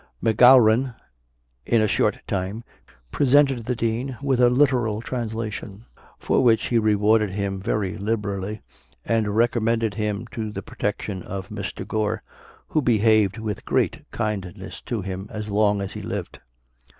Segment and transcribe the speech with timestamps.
[0.19, 0.95] Macgowran,
[1.63, 2.63] in a short time,
[3.11, 5.85] presented the Dean with a literal translation,
[6.17, 8.63] for which he rewarded him very liberally,
[9.05, 11.87] and recommended him to the protection of Mr.
[11.87, 12.23] Gore,
[12.69, 16.39] who behaved with great kindness to him as long as he lived.